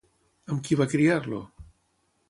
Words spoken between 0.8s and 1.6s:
criar-lo?